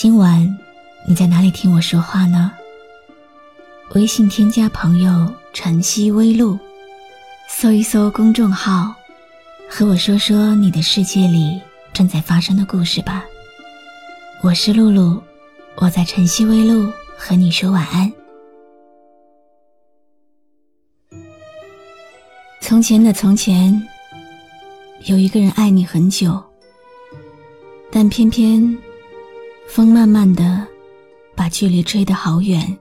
[0.00, 0.56] 今晚
[1.08, 2.52] 你在哪里听我说话呢？
[3.96, 6.56] 微信添加朋友“晨曦微露”，
[7.50, 8.94] 搜一搜公众号，
[9.68, 11.60] 和我说说你的世界里
[11.92, 13.24] 正在发生的故事吧。
[14.40, 15.20] 我是露露，
[15.78, 18.12] 我在晨曦微露和你说晚安。
[22.60, 23.82] 从前的从前，
[25.06, 26.40] 有一个人爱你很久，
[27.90, 28.78] 但偏偏。
[29.68, 30.66] 风慢慢的
[31.36, 32.76] 把距离吹得好远。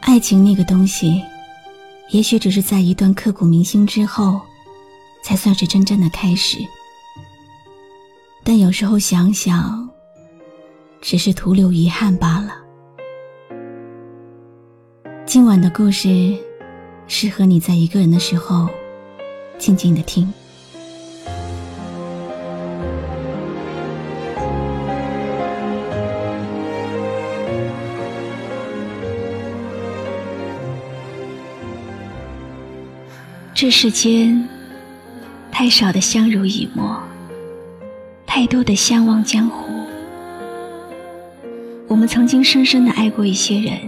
[0.00, 1.22] 爱情那个东西，
[2.10, 4.40] 也许只是在一段刻骨铭心之后，
[5.22, 6.58] 才算是真正的开始。
[8.42, 9.88] 但有时候想想，
[11.02, 12.56] 只是徒留遗憾罢了。
[15.26, 16.34] 今晚的故事，
[17.06, 18.68] 适合你在一个人的时候，
[19.58, 20.32] 静静的听。
[33.62, 34.48] 这世间，
[35.52, 37.00] 太少的相濡以沫，
[38.26, 39.72] 太多的相忘江湖。
[41.86, 43.78] 我们曾经深深的爱过一些人，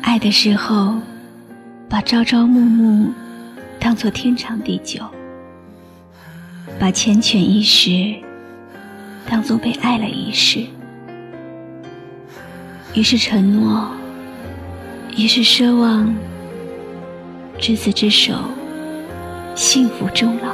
[0.00, 0.96] 爱的时候，
[1.90, 3.12] 把朝朝暮暮
[3.78, 5.04] 当作天长地久，
[6.78, 8.14] 把缱绻一时
[9.28, 10.64] 当作被爱了一世。
[12.94, 13.90] 于是承诺，
[15.18, 16.10] 于是奢望。
[17.60, 18.32] 执子之手，
[19.54, 20.48] 幸福终老。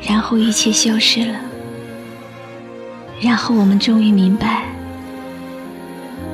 [0.00, 1.40] 然后一切消失了。
[3.20, 4.64] 然后我们终于明白，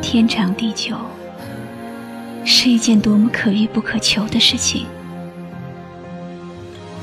[0.02, 0.94] 天长地久
[2.44, 4.84] 是一件多么可遇不可求的事情。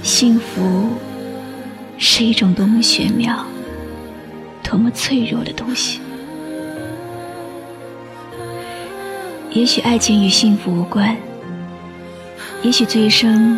[0.03, 0.89] 幸福
[1.97, 3.43] 是一种多么玄妙、
[4.61, 6.01] 多么脆弱的东西。
[9.55, 11.15] 也许爱情与幸福无关，
[12.61, 13.57] 也许这一生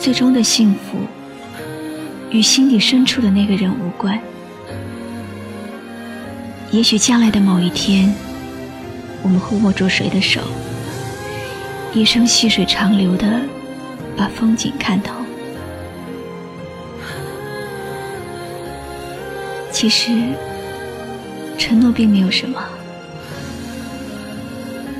[0.00, 0.98] 最终的幸福
[2.28, 4.20] 与心底深处的那个人无关，
[6.72, 8.12] 也许将来的某一天，
[9.22, 10.40] 我们会握住谁的手，
[11.94, 13.40] 一生细水长流的
[14.16, 15.14] 把风景看透。
[19.70, 20.10] 其实，
[21.56, 22.60] 承诺并没有什么。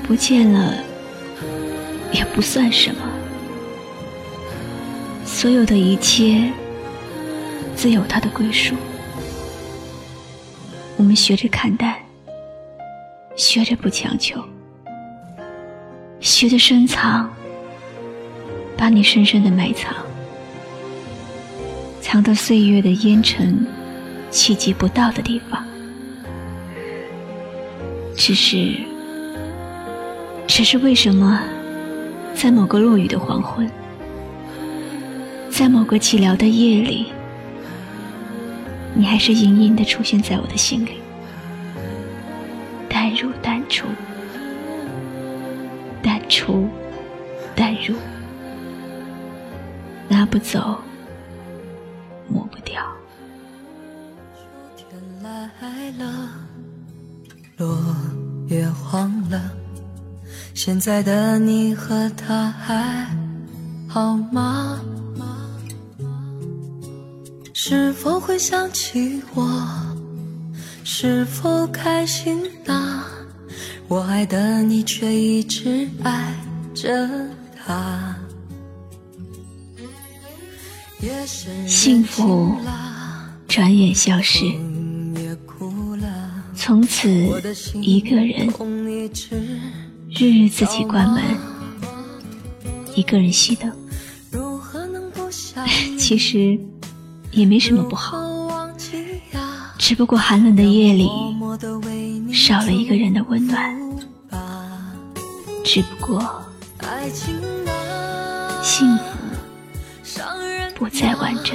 [0.06, 0.72] 不见了，
[2.12, 3.00] 也不算什么。
[5.24, 6.52] 所有的一切，
[7.74, 8.76] 自有它的归属。
[10.96, 11.96] 我们学着看淡，
[13.34, 14.40] 学着不强求，
[16.20, 17.28] 学着深藏，
[18.76, 19.92] 把你深深的埋藏，
[22.00, 23.66] 藏到岁月的烟尘
[24.30, 25.66] 企及不到的地方。
[28.16, 28.76] 只是。
[30.56, 31.38] 只是为什么，
[32.34, 33.70] 在某个落雨的黄昏，
[35.50, 37.12] 在某个寂寥的夜里，
[38.94, 40.92] 你还是隐隐的出现在我的心里，
[42.88, 43.84] 淡入淡出，
[46.02, 46.66] 淡出
[47.54, 47.94] 淡入，
[50.08, 50.78] 拿不走，
[52.28, 52.82] 抹不掉。
[54.74, 56.30] 秋天来了，
[57.58, 57.78] 落
[58.48, 59.38] 叶黄了。
[60.56, 63.06] 现在的你和他还
[63.86, 64.80] 好吗？
[67.52, 69.46] 是否会想起我？
[70.82, 73.04] 是否开心呢？
[73.86, 76.34] 我爱的你却一直爱
[76.74, 77.06] 着
[77.54, 78.16] 他。
[81.66, 82.56] 幸福
[83.46, 84.46] 转眼消失，
[86.54, 87.10] 从此
[87.74, 88.50] 一个人。
[90.18, 91.22] 日日自己关门，
[92.94, 93.70] 一个人熄灯。
[95.98, 96.58] 其实
[97.32, 98.16] 也没什么不好，
[99.76, 101.10] 只不过寒冷的夜里
[102.32, 103.76] 少了一个人的温暖，
[105.62, 106.42] 只不过
[108.62, 109.02] 幸福
[110.76, 111.54] 不再完整。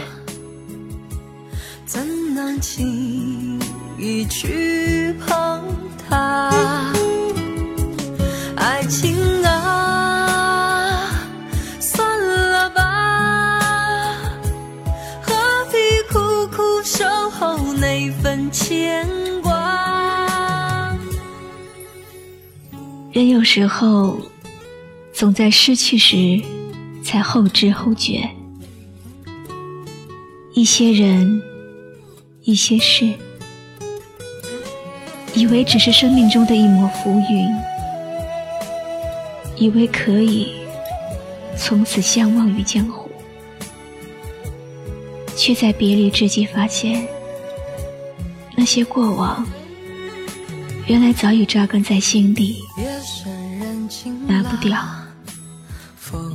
[2.33, 3.59] 能轻
[3.99, 5.61] 易去碰
[6.09, 6.90] 它？
[23.41, 24.21] 有时候
[25.11, 26.39] 总在失去时
[27.03, 28.29] 才后知后觉。
[30.53, 31.41] 一些人，
[32.43, 33.11] 一些事，
[35.33, 37.49] 以为只是生命中的一抹浮云，
[39.55, 40.53] 以为可以
[41.57, 43.09] 从此相忘于江湖，
[45.35, 47.07] 却在别离之际发现，
[48.55, 49.43] 那些过往，
[50.91, 52.61] 原来早已扎根在心底，
[54.27, 54.77] 拿不掉，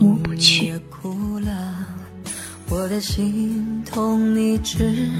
[0.00, 0.72] 抹不去。
[2.70, 5.10] 我的心痛，你知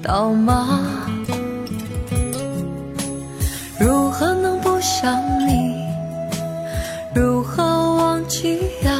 [0.00, 0.80] 道吗？
[3.80, 5.74] 如何能不想你？
[7.16, 8.96] 如何忘记呀？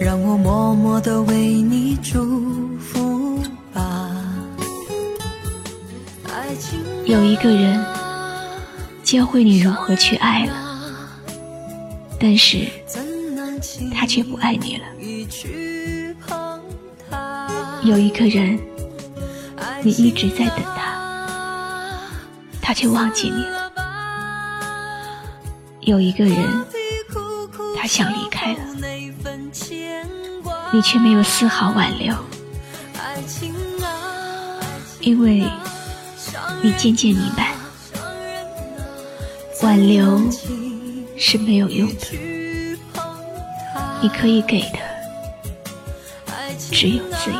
[0.00, 3.40] 让我默默的为你祝福
[3.72, 4.10] 吧。
[7.06, 7.80] 有一个人
[9.08, 10.52] 教会你如何去爱了，
[12.20, 12.68] 但是
[13.94, 14.84] 他却不爱你了。
[17.82, 18.60] 有一个人，
[19.82, 21.00] 你一直在等他，
[22.60, 23.72] 他却忘记你了。
[25.80, 26.66] 有一个人，
[27.78, 28.60] 他想离开了，
[30.70, 32.14] 你却没有丝毫挽留，
[35.00, 35.50] 因为
[36.62, 37.54] 你渐渐明白，
[39.68, 40.18] 挽留
[41.18, 42.16] 是没有用的，
[44.00, 44.78] 你可以给的
[46.72, 47.36] 只有自由。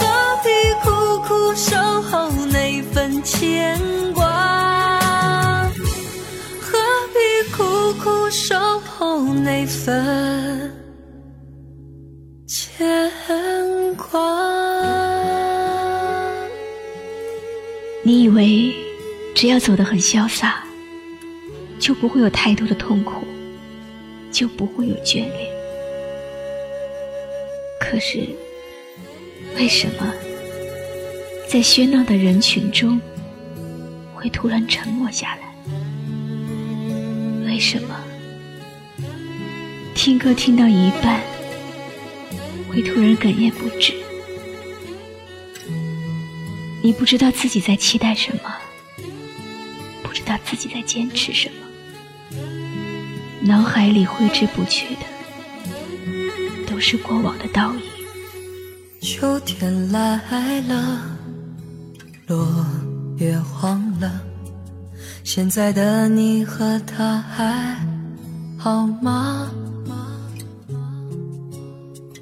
[0.00, 0.04] 何
[0.42, 0.50] 必
[0.82, 0.90] 苦
[1.20, 3.78] 苦守候那份牵
[4.12, 5.70] 挂，
[6.60, 6.76] 何
[7.12, 7.16] 必
[7.56, 7.62] 苦
[8.02, 10.73] 苦守候那份
[18.34, 18.74] 为
[19.34, 20.64] 只要走得很潇洒，
[21.78, 23.26] 就不会有太多的痛苦，
[24.30, 25.50] 就不会有眷恋。
[27.80, 28.26] 可是，
[29.56, 30.12] 为什么？
[31.48, 33.00] 在喧闹的人群中，
[34.14, 35.54] 会突然沉默下来。
[37.46, 37.94] 为什么？
[39.94, 41.20] 听歌听到一半，
[42.68, 43.94] 会突然哽咽不止。
[46.84, 48.54] 你不知道自己在期待什么，
[50.02, 52.36] 不知道自己在坚持什么，
[53.40, 55.00] 脑海里挥之不去的，
[56.66, 57.80] 都是过往的倒影。
[59.00, 61.00] 秋天来了。
[62.26, 62.66] 落
[63.16, 64.20] 叶黄了，
[65.24, 67.78] 现在的你和他还
[68.58, 69.50] 好吗？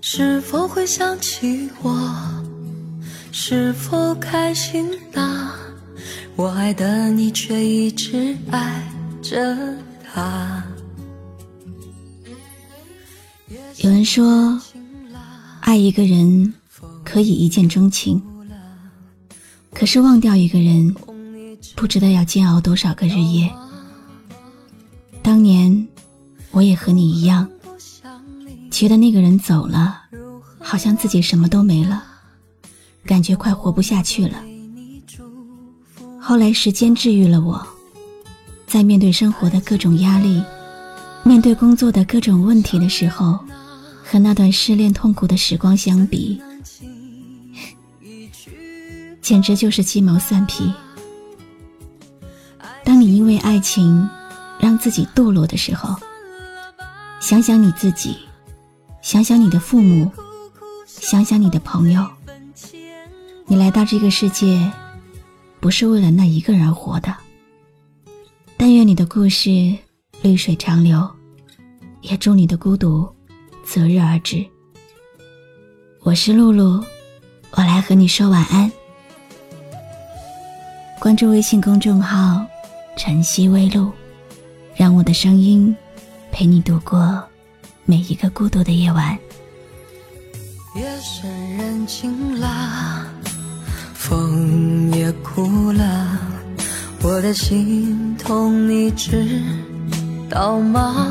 [0.01, 2.32] 是否会想起我？
[3.35, 5.57] 是否开心啊？
[6.37, 8.83] 我爱的你却一直爱
[9.23, 9.75] 着
[10.05, 10.63] 他。
[13.79, 14.61] 有人说，
[15.61, 16.53] 爱一个人
[17.03, 18.23] 可以一见钟情。
[19.73, 20.95] 可是忘掉一个人，
[21.75, 23.51] 不知道要煎熬多少个日夜。
[25.23, 25.89] 当年，
[26.51, 27.49] 我也和你一样，
[28.71, 30.03] 觉得那个人走了，
[30.59, 32.05] 好像自己什么都没了，
[33.05, 34.43] 感觉快活不下去了。
[36.21, 37.67] 后来时间治愈了我，
[38.67, 40.43] 在面对生活的各种压力，
[41.25, 43.39] 面对工作的各种问题的时候，
[44.05, 46.41] 和那段失恋痛苦的时光相比。
[49.21, 50.73] 简直就是鸡毛蒜皮。
[52.85, 54.09] 当你因为爱情
[54.59, 55.97] 让自己堕落的时候，
[57.21, 58.17] 想想你自己，
[59.01, 60.11] 想想你的父母，
[60.87, 62.05] 想想你的朋友。
[63.47, 64.71] 你来到这个世界，
[65.61, 67.15] 不是为了那一个人活的。
[68.57, 69.77] 但愿你的故事
[70.23, 71.09] 绿水长流，
[72.01, 73.09] 也祝你的孤独
[73.65, 74.45] 择日而止。
[76.03, 76.83] 我是露露，
[77.53, 78.71] 我来和你说晚安。
[80.99, 82.47] 关注微信公众号
[82.97, 83.91] “晨曦微露”，
[84.75, 85.75] 让我的声音
[86.31, 87.23] 陪你度过
[87.85, 89.19] 每一个孤独的夜晚。
[90.75, 93.02] 夜深人静了，
[94.13, 96.19] 风也哭了，
[97.03, 99.27] 我的心痛你知
[100.29, 101.09] 道吗？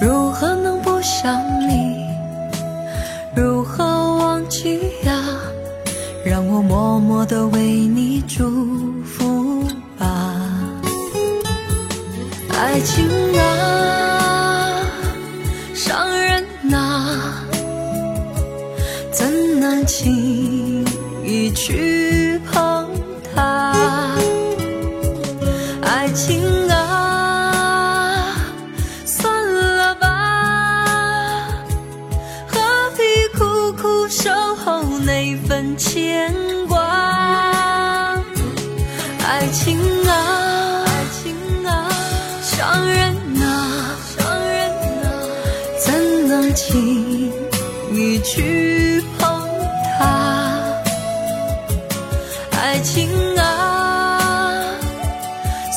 [0.00, 1.00] 如何能不？
[1.02, 2.06] 想你，
[3.34, 5.12] 如何忘记呀？
[6.24, 9.64] 让我默默的为你祝福
[9.98, 10.36] 吧。
[12.50, 13.04] 爱情
[13.36, 13.75] 啊，
[34.26, 36.34] 守候那份牵
[36.66, 36.82] 挂？
[39.24, 41.88] 爱情啊，爱情啊，
[42.42, 43.46] 伤人啊，
[44.18, 44.18] 伤
[44.48, 44.68] 人
[45.04, 45.06] 啊，
[45.78, 47.30] 怎能轻
[47.92, 49.48] 易去碰
[49.96, 50.02] 它？
[52.50, 54.58] 爱情啊，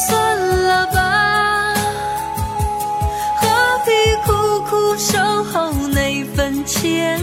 [0.08, 1.76] 算了吧，
[3.36, 3.48] 何
[3.86, 3.92] 必
[4.26, 4.34] 苦
[4.68, 7.22] 苦守候那份牵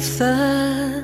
[0.00, 0.99] 分？